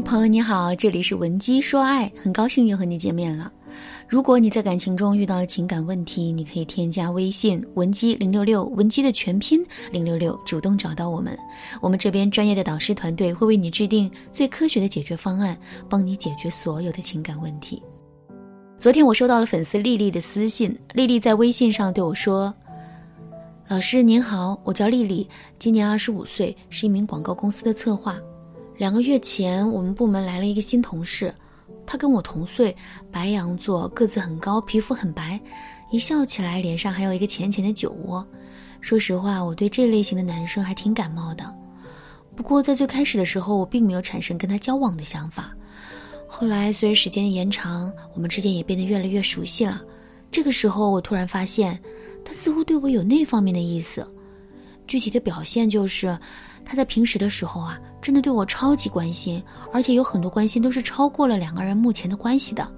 [0.00, 3.52] 朋友你好，这里是文姬说爱，很高兴又和你见面了。
[4.06, 11.36] 如果你在感情中遇到了情感问题，你可以添加微信文姬零六六，文姬的全拼零六六，主动找到我们，
[11.80, 15.56] 我们这边专业的导师团队会为你制定最科学的解决方案，
[15.88, 17.82] 帮你解决所有的情感问题。
[18.78, 22.54] 昨天我收到了粉丝丽丽的私信，丽丽在微信上对我说
[23.68, 25.28] ：“老师您好，我叫丽丽，
[25.58, 28.16] 今年二十五岁，是一名广告公司的策划。”
[28.78, 31.34] 两个月前，我们部门来了一个新同事，
[31.84, 32.74] 他跟我同岁，
[33.10, 35.38] 白羊座，个子很高，皮肤很白，
[35.90, 38.24] 一笑起来脸上还有一个浅浅的酒窝。
[38.80, 41.52] 说实话，我对这类型的男生还挺感冒的。
[42.36, 45.52] 不过在最开始的时候，我并没有产生跟他交往的想法。
[46.28, 49.82] 后来随着时间的延长，我们之间也变得越来越熟悉了。
[50.30, 51.76] 这个时候，我突然发现，
[52.24, 54.06] 他似乎对我有那方面的意思。
[54.86, 56.16] 具体的表现就是。
[56.68, 62.70] 他在平时的时候啊，真的对我超级关心，而且有很多关心都是超过了两个人目前的关系的。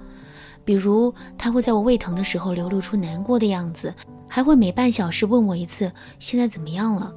[0.64, 3.92] 比如，他会在我胃疼的时候流露出难过的样子，
[4.28, 7.12] 还会每半小时问我一次现在怎么样了。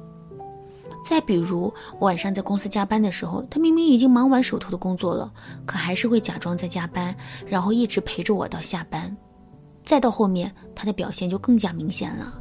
[1.06, 5.32] 再比如，晚上在公司加班的时候，他明明已经忙完手头的工作了，
[5.64, 7.14] 可还是会假装在加班，
[7.46, 9.16] 然后一直陪着我到下班。
[9.84, 12.34] 再到后面，他的表现就更加明显了。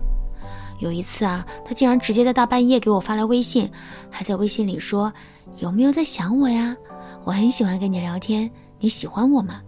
[0.79, 3.71] 有一次啊，他竟然直接在大半夜给我发来微信，
[4.09, 5.11] 还在微信里说
[5.57, 6.75] ：“有没有在想我呀？
[7.23, 8.49] 我很喜欢跟你聊天，
[8.79, 9.61] 你喜欢我吗？”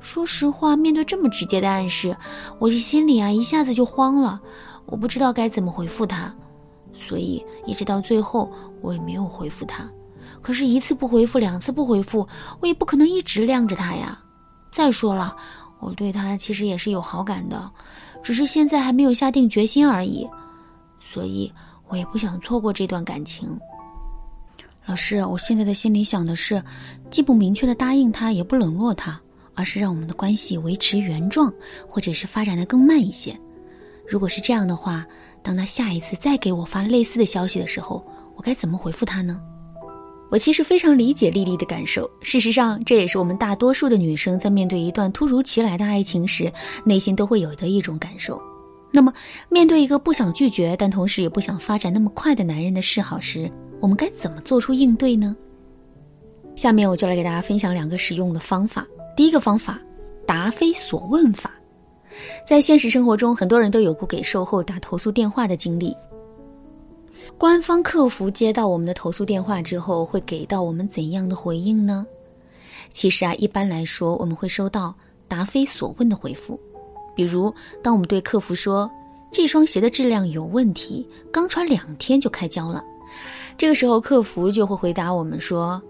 [0.00, 2.16] 说实话，面对这么直接的暗示，
[2.58, 4.40] 我这心里啊一下子就慌了，
[4.86, 6.34] 我不知道该怎么回复他，
[6.96, 9.84] 所以一直到最后我也没有回复他。
[10.40, 12.26] 可是，一次不回复，两次不回复，
[12.60, 14.18] 我也不可能一直晾着他呀。
[14.70, 15.36] 再说了，
[15.80, 17.70] 我对他其实也是有好感的。
[18.22, 20.28] 只是现在还没有下定决心而已，
[21.00, 21.52] 所以
[21.88, 23.48] 我也不想错过这段感情。
[24.86, 26.62] 老师，我现在的心里想的是，
[27.10, 29.20] 既不明确的答应他，也不冷落他，
[29.54, 31.52] 而是让我们的关系维持原状，
[31.86, 33.38] 或者是发展的更慢一些。
[34.08, 35.06] 如果是这样的话，
[35.42, 38.02] 当他下一次再给我发类似的消息的时候，
[38.34, 39.40] 我该怎么回复他呢？
[40.30, 42.08] 我其实非常理解丽丽的感受。
[42.20, 46.52] 事实上，这也是我们大多数的女生在面对一段突如其来的爱情时，
[46.84, 48.40] 内心都会有的一种感受。
[48.90, 49.12] 那么，
[49.48, 53.50] 面对一个不想拒绝，但同时也不想发展那么快的男人的示好时，
[53.80, 55.36] 我们该怎么做出应对呢？
[56.56, 58.86] 下面我就来给大家分享两个实用的方法。
[59.16, 59.80] 第一个方法，
[60.26, 61.52] 答非所问法。
[62.46, 65.94] 在现实生活中，很多人都有过给售后打投诉电话的经历。
[67.36, 72.06] 官方客服接到我们的投诉电话之后，会给到我们怎样的回应呢？
[72.92, 74.94] 其实啊，一般来说，我们会收到
[75.28, 76.58] 答非所问的回复。
[77.14, 77.52] 比如，
[77.82, 78.90] 当我们对客服说
[79.30, 82.82] 这双鞋的质量有问题，刚穿两天就开胶了，
[83.56, 85.80] 这个时候客服就会回答我们说。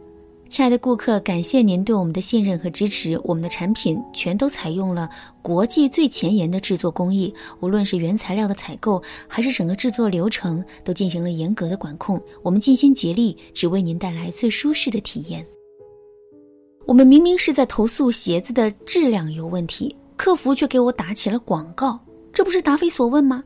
[0.49, 3.21] 亲爱的顾客，感谢您对我们的信任和支持。
[3.23, 5.09] 我们的产品全都采用了
[5.43, 12.21] 国际最前沿的制作工艺，无论是原材料的采购，还是整个制作流程，都进行了严格的管控。
[12.43, 15.47] 我们尽心竭力，只为您带来最舒适的体验。
[16.87, 22.01] 我们明明是在投诉鞋子的质量有问题，客服却给我打起了广告，
[22.33, 23.45] 这不是答非所问吗？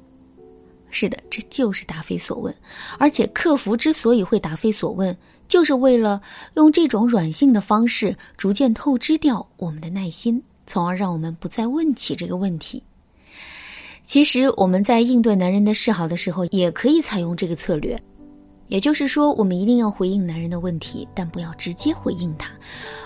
[0.92, 2.54] 是的，这就是答非所问。
[2.98, 5.16] 而且客服之所以会答非所问。
[5.48, 6.22] 就是为了
[6.54, 12.82] 用这种软性的方式，逐渐透支掉我们的耐心，从而让我们不再问起这个问题。
[14.04, 18.00] 其实我们在应对男人的示好的时候，也可以采用这个策略。
[18.68, 22.50] 也就是说，我们一定要回应男人的问题，但不要直接回应他，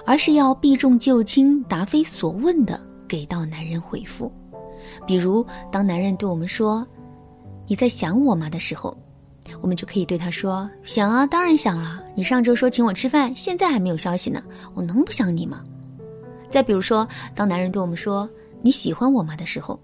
[0.04, 4.30] 而是要避重就轻、答非所问的给到男人回复。
[5.04, 6.86] 比如，当男人对我们说
[7.66, 8.96] “你在想我吗”的时候。
[9.62, 12.02] 我们就可以对他说：“想啊，当然想了。
[12.16, 14.42] 你上周说请我吃饭，现在还没有消息呢，
[14.74, 15.62] 我能不想你吗？”
[16.50, 18.28] 再比如说，当男人对我们说
[18.60, 19.78] “你喜欢我吗”的时候，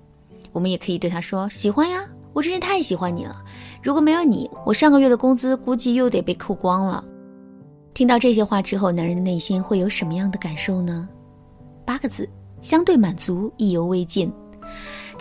[0.53, 3.41] 我们也可以对他说：“喜欢呀，我真是太喜欢你了。
[3.82, 7.03] 如果没有你，我上个月的工资估计又得被扣光了。”
[7.95, 11.09] 听到这些话之后，男人的内心会有什么样的感受呢？
[11.84, 12.28] 八个字：
[12.62, 14.30] 相对满足，意犹未尽。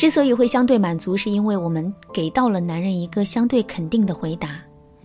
[0.02, 4.60] 之所以会相对满足，是因为我们给到了男人一个相对肯定的回答，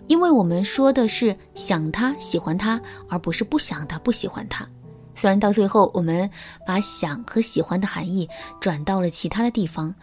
[0.07, 4.67] 因为我们说的是想他、喜欢他，而不是不想他、不喜欢他。
[5.15, 6.27] 虽然到最后我们
[6.67, 8.27] 把想和喜欢的含义
[8.59, 9.95] 转到了其他的地方，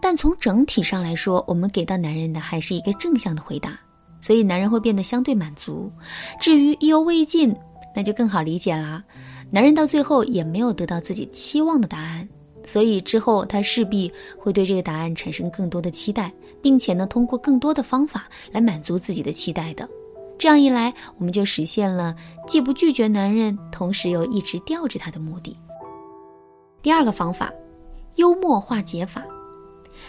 [0.00, 3.76] 但从整体上来说，我们给到男人的还是一个正向的回答，
[4.20, 5.88] 所以男人会变得相对满足。
[6.40, 7.52] 至于意犹未尽，
[7.92, 9.02] 那就更好理解啦。
[9.50, 12.28] 男人到最后也没有得到自己期望的答案。
[12.66, 16.30] 所以之后，他势必会对这个答案产生更多的期待，
[16.60, 19.88] 并且呢，通过更多的方法来满足自己的期待的。
[20.36, 22.14] 这样一来，我们就实现了
[22.46, 25.56] 既不拒绝男人，同时又一直吊着他的目的。
[26.82, 27.50] 第二个方法，
[28.16, 29.24] 幽默化解法。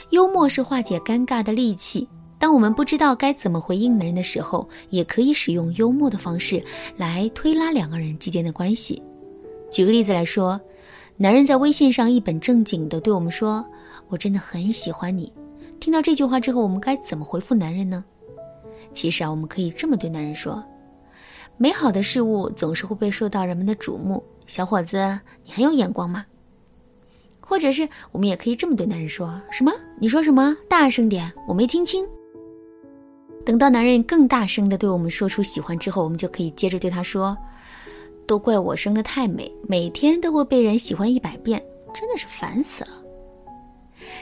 [0.09, 2.06] 幽默是化解尴尬的利器。
[2.39, 6.62] 当我们不知道该怎么回应男人的时候，也可以使用幽默的方式
[6.95, 9.01] 来推拉两个人之间的关系。
[9.71, 10.59] 举个例子来说，
[11.19, 13.66] 男人在微信上一本正经地对我们说
[14.08, 15.34] ：“我真的很喜欢你。”
[15.81, 18.06] 听到这句话之后，我们该怎么回复男人呢？
[18.94, 20.64] 其实啊，我们可以这么对男人说
[21.58, 26.24] ：“美好的事物总是会被受到人们的瞩目，小伙子，你很有眼光嘛。”
[27.42, 29.72] 或者是我们也可以这么对男人说：“什么？
[30.00, 30.56] 你说什么？
[30.69, 32.08] 大声点，我没听清。”
[33.44, 37.36] 等到男人更大声的对我们说出喜欢之后，我们就可以接着对他说
[38.27, 41.63] ：“都怪我生的太美，每天都会被人喜欢一百遍，
[41.94, 42.89] 真的是烦死了。”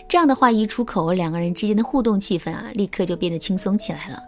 [0.07, 4.21] 这样的话一出口，两个人之间的互动气氛啊，立刻就变得轻松起来了。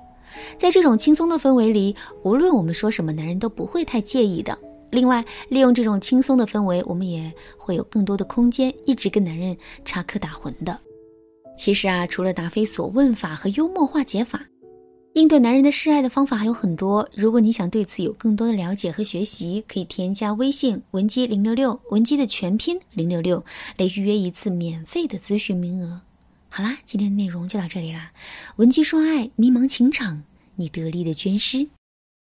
[0.57, 4.57] 在这种轻松的氛围里，无论我们说什么，男人都不会太介意的。
[4.91, 10.77] 另外，利用这种轻松的氛围，我们也会有更多的空间一直跟男人插科打诨的。
[11.57, 14.41] 其实啊，除了答非所问法和幽默化解法。
[15.18, 17.10] 应对男人的示爱的方法还有很多。
[17.16, 23.44] 如果你想对此有更多的了解和学习，可以添加微信文姬零六六，文姬的全拼零六六，
[23.78, 26.00] 来预约一次免费的咨询名额。
[26.50, 28.12] 好啦，今天的内容就到这里啦。
[28.58, 30.22] 文姬说爱，迷茫情场，
[30.56, 31.68] 你得力的军师。